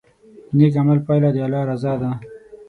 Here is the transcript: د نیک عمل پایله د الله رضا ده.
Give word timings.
د 0.49 0.49
نیک 0.57 0.73
عمل 0.81 0.99
پایله 1.05 1.29
د 1.33 1.37
الله 1.45 1.61
رضا 1.71 1.93
ده. 2.01 2.09